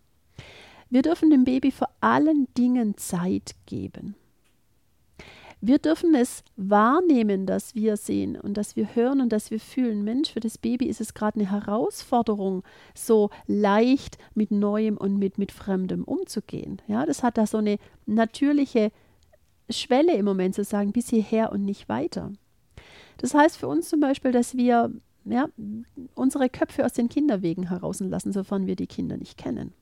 Wir 0.89 1.01
dürfen 1.01 1.29
dem 1.29 1.43
Baby 1.43 1.71
vor 1.71 1.89
allen 1.99 2.47
Dingen 2.57 2.97
Zeit 2.97 3.55
geben. 3.65 4.15
Wir 5.59 5.79
dürfen 5.79 6.13
es 6.13 6.43
wahrnehmen, 6.55 7.47
dass 7.47 7.73
wir 7.73 7.97
sehen 7.97 8.39
und 8.39 8.55
dass 8.57 8.75
wir 8.75 8.93
hören 8.95 9.21
und 9.21 9.33
dass 9.33 9.49
wir 9.49 9.59
fühlen. 9.59 10.03
Mensch, 10.03 10.31
für 10.31 10.39
das 10.39 10.59
Baby 10.59 10.85
ist 10.85 11.01
es 11.01 11.15
gerade 11.15 11.39
eine 11.39 11.49
Herausforderung, 11.49 12.63
so 12.93 13.31
leicht 13.47 14.19
mit 14.35 14.51
Neuem 14.51 14.97
und 14.97 15.17
mit, 15.17 15.39
mit 15.39 15.51
Fremdem 15.51 16.03
umzugehen. 16.03 16.81
Ja, 16.87 17.05
das 17.07 17.23
hat 17.23 17.39
da 17.39 17.47
so 17.47 17.57
eine 17.57 17.77
natürliche 18.05 18.91
Schwelle 19.69 20.13
im 20.13 20.25
Moment 20.25 20.53
zu 20.53 20.63
sagen, 20.63 20.91
bis 20.91 21.09
hierher 21.09 21.51
und 21.51 21.65
nicht 21.65 21.89
weiter. 21.89 22.31
Das 23.17 23.33
heißt 23.33 23.57
für 23.57 23.67
uns 23.67 23.89
zum 23.89 23.99
Beispiel, 23.99 24.31
dass 24.31 24.55
wir 24.55 24.91
ja, 25.25 25.49
unsere 26.13 26.49
Köpfe 26.49 26.85
aus 26.85 26.93
den 26.93 27.09
Kinderwegen 27.09 27.67
herauslassen, 27.69 28.31
sofern 28.31 28.67
wir 28.67 28.75
die 28.75 28.87
Kinder 28.87 29.17
nicht 29.17 29.37
kennen. 29.37 29.73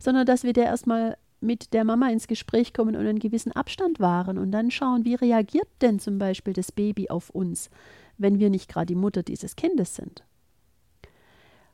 sondern 0.00 0.26
dass 0.26 0.42
wir 0.42 0.52
da 0.52 0.62
erstmal 0.62 1.16
mit 1.40 1.72
der 1.72 1.84
Mama 1.84 2.08
ins 2.10 2.26
Gespräch 2.26 2.74
kommen 2.74 2.96
und 2.96 3.06
einen 3.06 3.18
gewissen 3.18 3.52
Abstand 3.52 4.00
wahren 4.00 4.38
und 4.38 4.52
dann 4.52 4.70
schauen, 4.70 5.04
wie 5.04 5.14
reagiert 5.14 5.68
denn 5.80 5.98
zum 5.98 6.18
Beispiel 6.18 6.52
das 6.52 6.72
Baby 6.72 7.08
auf 7.08 7.30
uns, 7.30 7.70
wenn 8.18 8.38
wir 8.38 8.50
nicht 8.50 8.68
gerade 8.68 8.86
die 8.86 8.94
Mutter 8.94 9.22
dieses 9.22 9.56
Kindes 9.56 9.94
sind. 9.94 10.24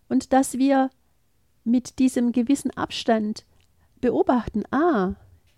Und 0.09 0.33
dass 0.33 0.55
wir 0.59 0.91
mit 1.65 1.99
diesem 1.99 2.33
gewissen 2.33 2.71
Abstand 2.71 3.45
beobachten, 4.01 4.63
ah, 4.71 5.15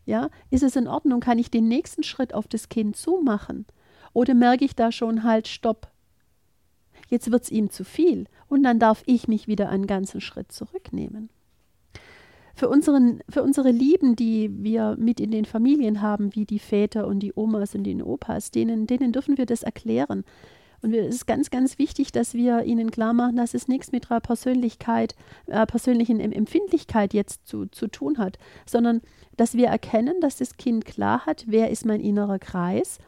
ja, 0.06 0.30
ist 0.50 0.62
es 0.62 0.74
in 0.74 0.88
Ordnung, 0.88 1.20
kann 1.20 1.38
ich 1.38 1.50
den 1.50 1.68
nächsten 1.68 2.02
Schritt 2.02 2.32
auf 2.32 2.48
das 2.48 2.70
Kind 2.70 2.96
zumachen? 2.96 3.66
Oder 4.14 4.32
merke 4.32 4.64
ich 4.64 4.74
da 4.74 4.90
schon 4.90 5.22
halt, 5.22 5.48
stopp, 5.48 5.92
jetzt 7.10 7.30
wird 7.30 7.42
es 7.42 7.50
ihm 7.50 7.70
zu 7.70 7.84
viel 7.84 8.26
und 8.48 8.62
dann 8.62 8.78
darf 8.78 9.02
ich 9.04 9.28
mich 9.28 9.48
wieder 9.48 9.68
einen 9.68 9.86
ganzen 9.86 10.22
Schritt 10.22 10.50
zurücknehmen. 10.50 11.28
Für, 12.58 12.68
unseren, 12.68 13.20
für 13.28 13.44
unsere 13.44 13.70
Lieben, 13.70 14.16
die 14.16 14.50
wir 14.52 14.96
mit 14.98 15.20
in 15.20 15.30
den 15.30 15.44
Familien 15.44 16.02
haben, 16.02 16.34
wie 16.34 16.44
die 16.44 16.58
Väter 16.58 17.06
und 17.06 17.20
die 17.20 17.32
Omas 17.36 17.76
und 17.76 17.84
die 17.84 18.02
Opas, 18.02 18.50
denen, 18.50 18.88
denen 18.88 19.12
dürfen 19.12 19.38
wir 19.38 19.46
das 19.46 19.62
erklären. 19.62 20.24
Und 20.82 20.92
es 20.92 21.14
ist 21.14 21.26
ganz, 21.28 21.50
ganz 21.50 21.78
wichtig, 21.78 22.10
dass 22.10 22.34
wir 22.34 22.64
ihnen 22.64 22.90
klar 22.90 23.12
machen, 23.12 23.36
dass 23.36 23.54
es 23.54 23.68
nichts 23.68 23.92
mit 23.92 24.06
ihrer 24.06 24.18
Persönlichkeit, 24.18 25.14
äh, 25.46 25.66
persönlichen 25.66 26.18
Empfindlichkeit 26.18 27.14
jetzt 27.14 27.46
zu, 27.46 27.66
zu 27.66 27.86
tun 27.86 28.18
hat, 28.18 28.40
sondern 28.66 29.02
dass 29.36 29.54
wir 29.54 29.68
erkennen, 29.68 30.20
dass 30.20 30.38
das 30.38 30.56
Kind 30.56 30.84
klar 30.84 31.26
hat, 31.26 31.44
wer 31.46 31.70
ist 31.70 31.86
mein 31.86 32.00
innerer 32.00 32.40
Kreis 32.40 32.98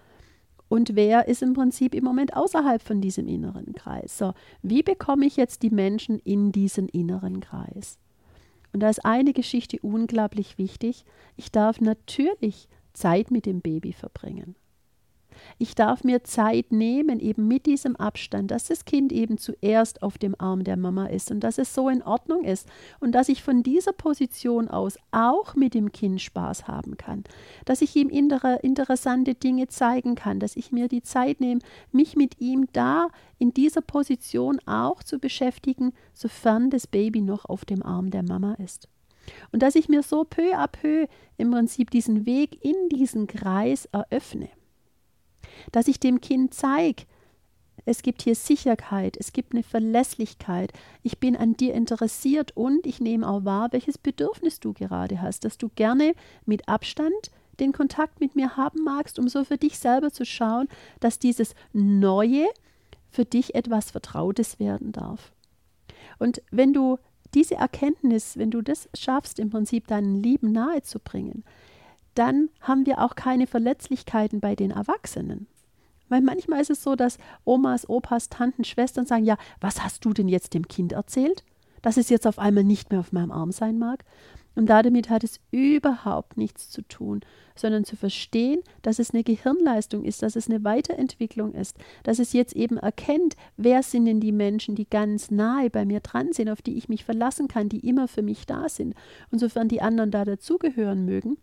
und 0.68 0.94
wer 0.94 1.26
ist 1.26 1.42
im 1.42 1.54
Prinzip 1.54 1.96
im 1.96 2.04
Moment 2.04 2.36
außerhalb 2.36 2.82
von 2.82 3.00
diesem 3.00 3.26
inneren 3.26 3.72
Kreis. 3.72 4.16
So, 4.16 4.32
wie 4.62 4.84
bekomme 4.84 5.26
ich 5.26 5.36
jetzt 5.36 5.64
die 5.64 5.70
Menschen 5.70 6.20
in 6.20 6.52
diesen 6.52 6.88
inneren 6.88 7.40
Kreis? 7.40 7.98
Und 8.72 8.80
da 8.80 8.88
ist 8.88 9.04
eine 9.04 9.32
Geschichte 9.32 9.78
unglaublich 9.82 10.58
wichtig. 10.58 11.04
Ich 11.36 11.50
darf 11.50 11.80
natürlich 11.80 12.68
Zeit 12.92 13.30
mit 13.30 13.46
dem 13.46 13.60
Baby 13.60 13.92
verbringen. 13.92 14.54
Ich 15.58 15.74
darf 15.74 16.04
mir 16.04 16.24
Zeit 16.24 16.72
nehmen, 16.72 17.20
eben 17.20 17.46
mit 17.48 17.66
diesem 17.66 17.96
Abstand, 17.96 18.50
dass 18.50 18.64
das 18.64 18.84
Kind 18.84 19.12
eben 19.12 19.38
zuerst 19.38 20.02
auf 20.02 20.18
dem 20.18 20.34
Arm 20.38 20.64
der 20.64 20.76
Mama 20.76 21.06
ist 21.06 21.30
und 21.30 21.40
dass 21.40 21.58
es 21.58 21.74
so 21.74 21.88
in 21.88 22.02
Ordnung 22.02 22.44
ist 22.44 22.68
und 23.00 23.12
dass 23.12 23.28
ich 23.28 23.42
von 23.42 23.62
dieser 23.62 23.92
Position 23.92 24.68
aus 24.68 24.98
auch 25.10 25.54
mit 25.54 25.74
dem 25.74 25.92
Kind 25.92 26.20
Spaß 26.20 26.68
haben 26.68 26.96
kann, 26.96 27.24
dass 27.64 27.82
ich 27.82 27.94
ihm 27.96 28.08
interessante 28.08 29.34
Dinge 29.34 29.68
zeigen 29.68 30.14
kann, 30.14 30.40
dass 30.40 30.56
ich 30.56 30.72
mir 30.72 30.88
die 30.88 31.02
Zeit 31.02 31.40
nehme, 31.40 31.60
mich 31.92 32.16
mit 32.16 32.40
ihm 32.40 32.68
da 32.72 33.08
in 33.38 33.52
dieser 33.52 33.82
Position 33.82 34.60
auch 34.66 35.02
zu 35.02 35.18
beschäftigen, 35.18 35.92
sofern 36.14 36.70
das 36.70 36.86
Baby 36.86 37.20
noch 37.20 37.44
auf 37.44 37.64
dem 37.64 37.82
Arm 37.82 38.10
der 38.10 38.22
Mama 38.22 38.54
ist. 38.54 38.88
Und 39.52 39.62
dass 39.62 39.74
ich 39.74 39.88
mir 39.88 40.02
so 40.02 40.24
peu 40.24 40.54
à 40.56 40.66
peu 40.66 41.06
im 41.36 41.50
Prinzip 41.50 41.90
diesen 41.90 42.26
Weg 42.26 42.64
in 42.64 42.88
diesen 42.88 43.26
Kreis 43.26 43.86
eröffne 43.86 44.48
dass 45.72 45.88
ich 45.88 46.00
dem 46.00 46.20
Kind 46.20 46.54
zeige, 46.54 47.04
es 47.84 48.02
gibt 48.02 48.22
hier 48.22 48.34
Sicherheit, 48.34 49.16
es 49.18 49.32
gibt 49.32 49.52
eine 49.52 49.62
Verlässlichkeit, 49.62 50.72
ich 51.02 51.18
bin 51.18 51.36
an 51.36 51.56
dir 51.56 51.74
interessiert 51.74 52.56
und 52.56 52.86
ich 52.86 53.00
nehme 53.00 53.28
auch 53.28 53.44
wahr, 53.44 53.68
welches 53.72 53.98
Bedürfnis 53.98 54.60
du 54.60 54.72
gerade 54.72 55.22
hast, 55.22 55.44
dass 55.44 55.58
du 55.58 55.70
gerne 55.74 56.14
mit 56.44 56.68
Abstand 56.68 57.30
den 57.58 57.72
Kontakt 57.72 58.20
mit 58.20 58.36
mir 58.36 58.56
haben 58.56 58.84
magst, 58.84 59.18
um 59.18 59.28
so 59.28 59.44
für 59.44 59.58
dich 59.58 59.78
selber 59.78 60.10
zu 60.10 60.24
schauen, 60.24 60.68
dass 60.98 61.18
dieses 61.18 61.54
Neue 61.72 62.46
für 63.10 63.24
dich 63.24 63.54
etwas 63.54 63.90
Vertrautes 63.90 64.58
werden 64.58 64.92
darf. 64.92 65.32
Und 66.18 66.42
wenn 66.50 66.72
du 66.72 66.98
diese 67.34 67.56
Erkenntnis, 67.56 68.36
wenn 68.36 68.50
du 68.50 68.62
das 68.62 68.88
schaffst, 68.94 69.38
im 69.38 69.50
Prinzip 69.50 69.86
deinen 69.86 70.16
Lieben 70.16 70.52
nahezubringen, 70.52 71.44
dann 72.14 72.48
haben 72.60 72.86
wir 72.86 73.00
auch 73.00 73.14
keine 73.14 73.46
Verletzlichkeiten 73.46 74.40
bei 74.40 74.54
den 74.54 74.70
Erwachsenen. 74.70 75.46
Weil 76.08 76.20
manchmal 76.20 76.60
ist 76.60 76.70
es 76.70 76.82
so, 76.82 76.96
dass 76.96 77.18
Omas, 77.44 77.88
Opas, 77.88 78.28
Tanten, 78.28 78.64
Schwestern 78.64 79.06
sagen, 79.06 79.24
ja, 79.24 79.38
was 79.60 79.82
hast 79.82 80.04
du 80.04 80.12
denn 80.12 80.28
jetzt 80.28 80.54
dem 80.54 80.66
Kind 80.68 80.92
erzählt? 80.92 81.44
Dass 81.82 81.96
es 81.96 82.10
jetzt 82.10 82.26
auf 82.26 82.38
einmal 82.38 82.64
nicht 82.64 82.90
mehr 82.90 83.00
auf 83.00 83.12
meinem 83.12 83.30
Arm 83.30 83.52
sein 83.52 83.78
mag? 83.78 84.04
Und 84.56 84.66
damit 84.66 85.08
hat 85.08 85.22
es 85.22 85.40
überhaupt 85.52 86.36
nichts 86.36 86.68
zu 86.70 86.82
tun, 86.82 87.20
sondern 87.54 87.84
zu 87.84 87.96
verstehen, 87.96 88.60
dass 88.82 88.98
es 88.98 89.14
eine 89.14 89.22
Gehirnleistung 89.22 90.04
ist, 90.04 90.22
dass 90.22 90.34
es 90.34 90.48
eine 90.48 90.64
Weiterentwicklung 90.64 91.54
ist, 91.54 91.76
dass 92.02 92.18
es 92.18 92.32
jetzt 92.32 92.56
eben 92.56 92.76
erkennt, 92.76 93.36
wer 93.56 93.82
sind 93.84 94.06
denn 94.06 94.20
die 94.20 94.32
Menschen, 94.32 94.74
die 94.74 94.90
ganz 94.90 95.30
nahe 95.30 95.70
bei 95.70 95.84
mir 95.84 96.00
dran 96.00 96.32
sind, 96.32 96.48
auf 96.48 96.62
die 96.62 96.76
ich 96.76 96.88
mich 96.88 97.04
verlassen 97.04 97.46
kann, 97.46 97.68
die 97.68 97.86
immer 97.86 98.08
für 98.08 98.22
mich 98.22 98.44
da 98.44 98.68
sind. 98.68 98.94
Und 99.30 99.38
sofern 99.38 99.68
die 99.68 99.82
anderen 99.82 100.10
da 100.10 100.24
dazugehören 100.24 101.04
mögen, 101.04 101.38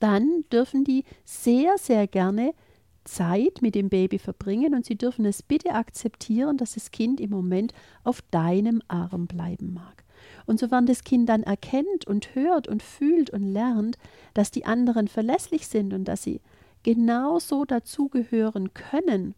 dann 0.00 0.44
dürfen 0.52 0.84
die 0.84 1.04
sehr, 1.24 1.76
sehr 1.78 2.06
gerne 2.06 2.52
Zeit 3.04 3.62
mit 3.62 3.74
dem 3.74 3.88
Baby 3.88 4.18
verbringen 4.18 4.74
und 4.74 4.84
sie 4.84 4.96
dürfen 4.96 5.24
es 5.24 5.42
bitte 5.42 5.74
akzeptieren, 5.74 6.58
dass 6.58 6.74
das 6.74 6.90
Kind 6.90 7.20
im 7.20 7.30
Moment 7.30 7.72
auf 8.04 8.22
deinem 8.30 8.82
Arm 8.88 9.26
bleiben 9.26 9.72
mag. 9.72 10.04
Und 10.46 10.58
sofern 10.58 10.86
das 10.86 11.04
Kind 11.04 11.28
dann 11.28 11.42
erkennt 11.42 12.06
und 12.06 12.34
hört 12.34 12.68
und 12.68 12.82
fühlt 12.82 13.30
und 13.30 13.42
lernt, 13.42 13.98
dass 14.34 14.50
die 14.50 14.64
anderen 14.64 15.08
verlässlich 15.08 15.66
sind 15.66 15.92
und 15.92 16.04
dass 16.04 16.22
sie 16.22 16.40
genauso 16.82 17.64
dazugehören 17.64 18.74
können, 18.74 19.34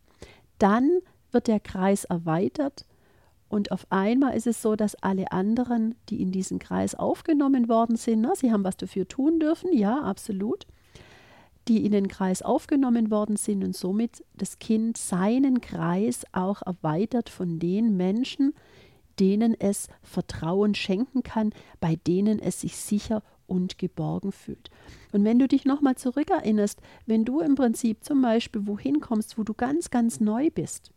dann 0.59 0.90
wird 1.33 1.47
der 1.47 1.61
Kreis 1.61 2.04
erweitert 2.04 2.85
und 3.50 3.73
auf 3.73 3.85
einmal 3.90 4.37
ist 4.37 4.47
es 4.47 4.62
so, 4.62 4.76
dass 4.76 4.95
alle 5.02 5.33
anderen, 5.33 5.97
die 6.09 6.23
in 6.23 6.30
diesen 6.30 6.61
Kreis 6.61 6.95
aufgenommen 6.95 7.69
worden 7.69 7.97
sind, 7.97 8.21
na, 8.21 8.37
sie 8.37 8.52
haben 8.52 8.62
was 8.62 8.76
dafür 8.76 9.09
tun 9.09 9.40
dürfen, 9.40 9.73
ja, 9.73 10.00
absolut, 10.02 10.69
die 11.66 11.85
in 11.85 11.90
den 11.90 12.07
Kreis 12.07 12.42
aufgenommen 12.42 13.11
worden 13.11 13.35
sind 13.35 13.64
und 13.64 13.75
somit 13.75 14.25
das 14.35 14.61
Kind 14.61 14.97
seinen 14.97 15.61
Kreis 15.61 16.25
auch 16.30 16.62
erweitert 16.62 17.28
von 17.28 17.59
den 17.59 17.97
Menschen, 17.97 18.54
denen 19.19 19.57
es 19.59 19.88
Vertrauen 20.00 20.76
schenken 20.76 21.25
kann, 21.25 21.50
bei 21.80 21.97
denen 22.07 22.38
es 22.38 22.61
sich 22.61 22.76
sicher 22.76 23.21
und 23.49 23.78
geborgen 23.78 24.30
fühlt. 24.30 24.71
Und 25.11 25.25
wenn 25.25 25.40
du 25.40 25.49
dich 25.49 25.64
nochmal 25.64 25.97
zurückerinnerst, 25.97 26.80
wenn 27.07 27.25
du 27.25 27.40
im 27.40 27.57
Prinzip 27.57 28.04
zum 28.04 28.23
Beispiel 28.23 28.69
wohin 28.69 29.00
kommst, 29.00 29.38
wo 29.38 29.42
du 29.42 29.54
ganz, 29.54 29.90
ganz 29.90 30.21
neu 30.21 30.50
bist, 30.50 30.92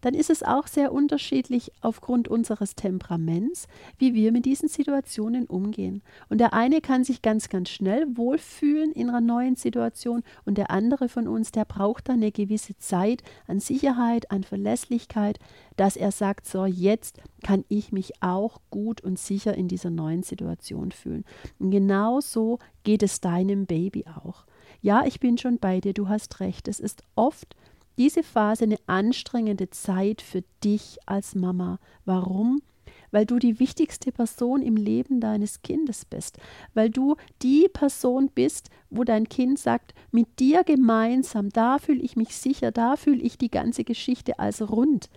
dann 0.00 0.14
ist 0.14 0.30
es 0.30 0.42
auch 0.42 0.66
sehr 0.66 0.92
unterschiedlich 0.92 1.72
aufgrund 1.80 2.28
unseres 2.28 2.74
Temperaments, 2.74 3.68
wie 3.98 4.14
wir 4.14 4.32
mit 4.32 4.44
diesen 4.44 4.68
Situationen 4.68 5.46
umgehen. 5.46 6.02
Und 6.28 6.38
der 6.38 6.54
eine 6.54 6.80
kann 6.80 7.04
sich 7.04 7.22
ganz, 7.22 7.48
ganz 7.48 7.70
schnell 7.70 8.06
wohlfühlen 8.16 8.92
in 8.92 9.08
einer 9.08 9.20
neuen 9.20 9.56
Situation 9.56 10.22
und 10.44 10.58
der 10.58 10.70
andere 10.70 11.08
von 11.08 11.28
uns, 11.28 11.52
der 11.52 11.64
braucht 11.64 12.08
dann 12.08 12.16
eine 12.16 12.32
gewisse 12.32 12.76
Zeit 12.78 13.22
an 13.46 13.60
Sicherheit, 13.60 14.30
an 14.30 14.44
Verlässlichkeit, 14.44 15.38
dass 15.76 15.96
er 15.96 16.10
sagt, 16.10 16.46
so 16.46 16.66
jetzt 16.66 17.20
kann 17.42 17.64
ich 17.68 17.92
mich 17.92 18.22
auch 18.22 18.60
gut 18.70 19.00
und 19.00 19.18
sicher 19.18 19.54
in 19.54 19.68
dieser 19.68 19.90
neuen 19.90 20.22
Situation 20.22 20.92
fühlen. 20.92 21.24
Und 21.58 21.70
genau 21.70 22.20
so 22.20 22.58
geht 22.82 23.02
es 23.02 23.20
deinem 23.20 23.66
Baby 23.66 24.04
auch. 24.06 24.44
Ja, 24.80 25.04
ich 25.04 25.20
bin 25.20 25.38
schon 25.38 25.58
bei 25.58 25.80
dir, 25.80 25.92
du 25.92 26.08
hast 26.08 26.40
recht. 26.40 26.68
Es 26.68 26.80
ist 26.80 27.02
oft 27.16 27.54
diese 27.98 28.22
Phase 28.22 28.64
eine 28.64 28.78
anstrengende 28.86 29.70
Zeit 29.70 30.22
für 30.22 30.42
dich 30.64 30.98
als 31.04 31.34
Mama. 31.34 31.78
Warum? 32.04 32.62
Weil 33.10 33.26
du 33.26 33.38
die 33.38 33.58
wichtigste 33.58 34.12
Person 34.12 34.62
im 34.62 34.76
Leben 34.76 35.20
deines 35.20 35.62
Kindes 35.62 36.04
bist, 36.04 36.38
weil 36.74 36.90
du 36.90 37.16
die 37.42 37.68
Person 37.72 38.30
bist, 38.34 38.70
wo 38.90 39.02
dein 39.04 39.28
Kind 39.28 39.58
sagt, 39.58 39.94
mit 40.12 40.38
dir 40.38 40.62
gemeinsam, 40.62 41.50
da 41.50 41.78
fühle 41.78 42.02
ich 42.02 42.16
mich 42.16 42.36
sicher, 42.36 42.70
da 42.70 42.96
fühle 42.96 43.22
ich 43.22 43.36
die 43.36 43.50
ganze 43.50 43.84
Geschichte 43.84 44.38
als 44.38 44.70
rund. 44.70 45.10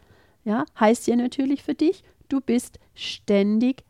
Ja, 0.44 0.66
heißt 0.80 1.08
ja 1.08 1.16
natürlich 1.16 1.64
für 1.64 1.76
dich, 1.76 2.04
du 2.30 2.42
bist 2.42 2.80
ständig 2.96 3.84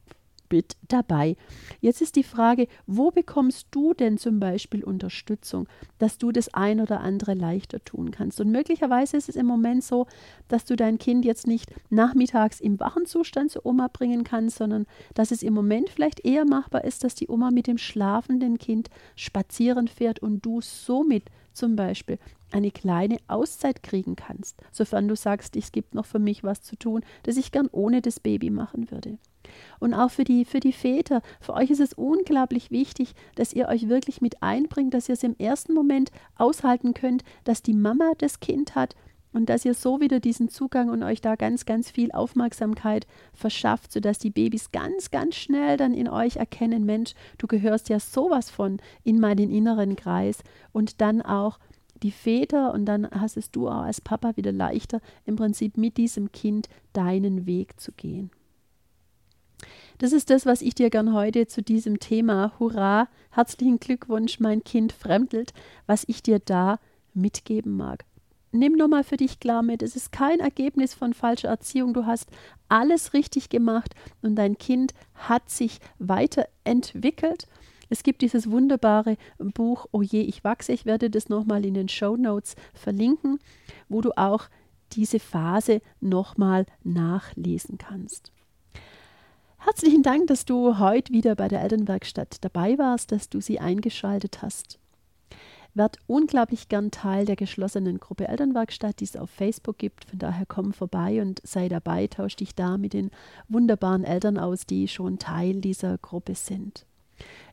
mit 0.52 0.76
dabei. 0.88 1.36
Jetzt 1.80 2.02
ist 2.02 2.16
die 2.16 2.24
Frage, 2.24 2.68
wo 2.86 3.12
bekommst 3.12 3.68
du 3.72 3.94
denn 3.94 4.18
zum 4.18 4.40
Beispiel 4.40 4.84
Unterstützung, 4.84 5.68
dass 5.98 6.18
du 6.18 6.32
das 6.32 6.54
ein 6.54 6.80
oder 6.80 7.02
andere 7.02 7.34
leichter 7.34 7.84
tun 7.84 8.12
kannst? 8.12 8.40
Und 8.42 8.52
möglicherweise 8.52 9.18
ist 9.18 9.30
es 9.30 9.36
im 9.36 9.46
Moment 9.46 9.84
so, 9.84 10.08
dass 10.48 10.66
du 10.66 10.76
dein 10.76 10.98
Kind 10.98 11.26
jetzt 11.26 11.48
nicht 11.48 11.72
nachmittags 11.90 12.60
im 12.60 12.80
wachen 12.80 13.06
Zustand 13.06 13.52
zur 13.52 13.66
Oma 13.66 13.88
bringen 13.92 14.24
kannst, 14.24 14.58
sondern 14.58 14.86
dass 15.14 15.32
es 15.32 15.44
im 15.44 15.54
Moment 15.54 15.90
vielleicht 15.90 16.26
eher 16.26 16.46
machbar 16.46 16.84
ist, 16.84 17.04
dass 17.04 17.16
die 17.16 17.28
Oma 17.28 17.52
mit 17.52 17.68
dem 17.68 17.78
schlafenden 17.78 18.58
Kind 18.58 18.90
spazieren 19.16 19.88
fährt 19.88 20.20
und 20.20 20.46
du 20.46 20.62
somit 20.62 21.26
zum 21.54 21.76
Beispiel 21.76 22.18
eine 22.52 22.72
kleine 22.72 23.18
Auszeit 23.28 23.84
kriegen 23.84 24.16
kannst, 24.16 24.58
sofern 24.72 25.08
du 25.08 25.16
sagst, 25.16 25.56
es 25.56 25.72
gibt 25.72 25.96
noch 25.96 26.06
für 26.06 26.20
mich 26.20 26.44
was 26.44 26.62
zu 26.62 26.76
tun, 26.76 27.02
das 27.24 27.38
ich 27.38 27.52
gern 27.52 27.70
ohne 27.72 28.02
das 28.02 28.20
Baby 28.20 28.50
machen 28.50 28.92
würde. 28.92 29.18
Und 29.80 29.94
auch 29.94 30.12
für 30.12 30.24
die, 30.24 30.46
für 30.46 30.60
die 30.60 30.74
Väter, 30.74 31.22
für 31.40 31.54
euch 31.54 31.70
ist 31.70 31.82
es 31.82 31.94
unglaublich 31.94 32.72
wichtig, 32.72 33.14
dass 33.36 33.54
ihr 33.54 33.68
euch 33.68 33.90
wirklich 33.90 34.22
mit 34.22 34.42
einbringt, 34.42 34.94
dass 34.94 35.10
ihr 35.10 35.14
es 35.14 35.24
im 35.24 35.36
ersten 35.38 35.74
Moment 35.74 36.12
aushalten 36.36 36.94
könnt, 36.94 37.24
dass 37.44 37.62
die 37.62 37.74
Mama 37.74 38.12
das 38.18 38.40
Kind 38.40 38.76
hat 38.76 38.96
und 39.34 39.50
dass 39.50 39.66
ihr 39.66 39.74
so 39.74 40.02
wieder 40.02 40.20
diesen 40.20 40.50
Zugang 40.50 40.90
und 40.90 41.04
euch 41.04 41.22
da 41.22 41.36
ganz, 41.36 41.66
ganz 41.66 41.90
viel 41.90 42.12
Aufmerksamkeit 42.12 43.08
verschafft, 43.34 43.92
sodass 43.92 44.20
die 44.20 44.30
Babys 44.30 44.72
ganz, 44.72 45.12
ganz 45.12 45.36
schnell 45.36 45.78
dann 45.78 45.94
in 45.94 46.10
euch 46.10 46.38
erkennen, 46.38 46.86
Mensch, 46.86 47.14
du 47.38 47.48
gehörst 47.48 47.90
ja 47.90 48.00
sowas 48.00 48.50
von 48.50 48.78
in 49.04 49.20
meinen 49.20 49.50
inneren 49.50 49.96
Kreis 49.96 50.40
und 50.72 51.02
dann 51.02 51.22
auch 51.22 51.60
die 52.04 52.12
Väter 52.12 52.74
und 52.74 52.86
dann 52.86 53.10
hast 53.12 53.38
es 53.38 53.52
du 53.52 53.68
auch 53.68 53.84
als 53.84 54.02
Papa 54.02 54.36
wieder 54.36 54.52
leichter, 54.52 55.02
im 55.26 55.36
Prinzip 55.36 55.78
mit 55.78 55.98
diesem 55.98 56.32
Kind 56.32 56.68
deinen 56.94 57.46
Weg 57.46 57.80
zu 57.80 57.92
gehen. 57.92 58.32
Das 60.02 60.14
ist 60.14 60.32
das, 60.32 60.48
was 60.48 60.64
ich 60.64 60.74
dir 60.74 60.90
gern 60.90 61.14
heute 61.14 61.46
zu 61.46 61.62
diesem 61.62 62.00
Thema, 62.00 62.54
hurra, 62.58 63.08
herzlichen 63.30 63.80
Glückwunsch, 63.80 64.40
mein 64.40 64.64
Kind 64.64 64.94
fremdelt, 64.94 65.54
was 65.86 66.06
ich 66.08 66.24
dir 66.24 66.40
da 66.40 66.80
mitgeben 67.14 67.78
mag 67.78 68.06
nimm 68.52 68.74
nochmal 68.74 69.04
für 69.04 69.18
dich 69.18 69.40
klar 69.40 69.64
mit, 69.64 69.82
es 69.82 69.96
ist 69.96 70.12
kein 70.12 70.40
Ergebnis 70.40 70.94
von 70.94 71.14
falscher 71.14 71.50
Erziehung. 71.50 71.94
Du 71.94 72.06
hast 72.06 72.30
alles 72.70 73.14
richtig 73.14 73.50
gemacht 73.50 73.96
und 74.22 74.36
dein 74.36 74.58
Kind 74.58 74.94
hat 75.16 75.50
sich 75.50 75.80
weiterentwickelt. 76.00 77.48
Es 77.90 78.04
gibt 78.04 78.22
dieses 78.22 78.50
wunderbare 78.50 79.18
Buch 79.38 79.86
Oh 79.92 80.02
je, 80.02 80.22
ich 80.22 80.44
wachse. 80.44 80.72
Ich 80.72 80.86
werde 80.86 81.10
das 81.10 81.30
nochmal 81.30 81.66
in 81.66 81.74
den 81.74 81.90
Show 81.90 82.16
Notes 82.16 82.56
verlinken, 82.74 83.40
wo 83.90 84.02
du 84.02 84.12
auch 84.18 84.48
diese 84.94 85.20
Phase 85.20 85.82
nochmal 86.00 86.66
nachlesen 86.84 87.78
kannst. 87.78 88.32
Herzlichen 89.64 90.02
Dank, 90.02 90.26
dass 90.26 90.46
du 90.46 90.80
heute 90.80 91.14
wieder 91.14 91.36
bei 91.36 91.48
der 91.48 91.62
Elternwerkstatt 91.62 92.38
dabei 92.42 92.80
warst, 92.80 93.12
dass 93.12 93.30
du 93.30 93.42
sie 93.42 93.60
eingeschaltet 93.60 94.42
hast. 94.42 94.80
Werd 95.76 96.00
unglaublich 96.08 96.68
gern 96.68 96.90
Teil 96.90 97.26
der 97.26 97.36
geschlossenen 97.36 98.00
Gruppe 98.00 98.28
Elternwerkstatt, 98.28 99.00
die 99.00 99.04
es 99.04 99.16
auf 99.16 99.30
Facebook 99.30 99.78
gibt. 99.78 100.06
Von 100.06 100.18
daher 100.18 100.48
komm 100.48 100.74
vorbei 100.74 101.22
und 101.22 101.42
sei 101.44 101.70
dabei, 101.70 102.08
tausch 102.08 102.36
dich 102.38 102.56
da 102.56 102.80
mit 102.80 102.94
den 102.94 103.12
wunderbaren 103.50 104.04
Eltern 104.04 104.40
aus, 104.40 104.66
die 104.66 104.88
schon 104.88 105.20
Teil 105.20 105.62
dieser 105.62 106.00
Gruppe 106.00 106.34
sind. 106.34 106.88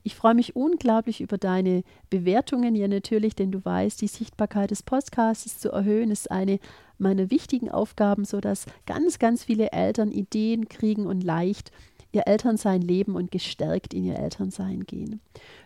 Ich 0.03 0.15
freue 0.15 0.35
mich 0.35 0.57
unglaublich 0.57 1.21
über 1.21 1.37
deine 1.37 1.85
Bewertungen, 2.09 2.75
ja 2.75 2.89
natürlich, 2.89 3.37
denn 3.37 3.53
du 3.53 3.63
weißt, 3.63 4.01
die 4.01 4.09
Sichtbarkeit 4.09 4.71
des 4.71 4.83
Podcasts 4.83 5.59
zu 5.59 5.71
erhöhen 5.71 6.11
ist 6.11 6.31
eine 6.31 6.59
meiner 6.97 7.31
wichtigen 7.31 7.71
Aufgaben, 7.71 8.25
sodass 8.25 8.65
ganz, 8.87 9.19
ganz 9.19 9.45
viele 9.45 9.73
Eltern 9.73 10.11
Ideen 10.11 10.71
kriegen 10.71 11.07
und 11.07 11.23
leicht 11.23 11.71
ihr 12.19 12.27
Elternsein 12.27 12.83
leben 12.83 13.15
und 13.15 13.31
gestärkt 13.31 13.95
in 13.95 14.05
ihr 14.05 14.19
Elternsein 14.19 14.85
gehen. 14.85 15.21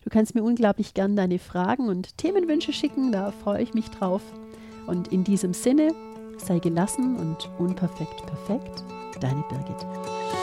Du 0.04 0.11
kannst 0.11 0.35
mir 0.35 0.42
unglaublich 0.42 0.94
gern 0.94 1.16
deine 1.16 1.38
Fragen 1.38 1.88
und 1.88 2.16
Themenwünsche 2.18 2.73
schicken, 2.73 3.11
da 3.11 3.32
freue 3.32 3.62
ich 3.62 3.75
mich 3.75 3.88
drauf. 3.88 4.23
Und 4.87 5.09
in 5.09 5.25
diesem 5.25 5.54
Sinne, 5.54 5.92
sei 6.37 6.59
gelassen 6.59 7.16
und 7.16 7.50
unperfekt 7.59 8.26
perfekt, 8.26 8.85
deine 9.21 9.44
Birgit. 9.49 10.41